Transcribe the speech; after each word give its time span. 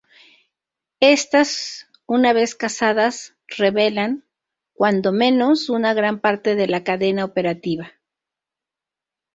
Estas 1.15 1.85
una 2.07 2.33
vez 2.33 2.55
casadas, 2.55 3.35
revelan, 3.45 4.25
cuando 4.73 5.11
menos, 5.11 5.69
una 5.69 5.93
gran 5.93 6.19
parte 6.21 6.55
de 6.55 6.65
la 6.65 6.83
"cadena 6.83 7.23
operativa". 7.23 7.91